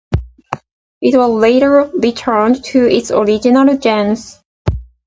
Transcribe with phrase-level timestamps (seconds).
[0.99, 4.41] It was later returned to its original genus.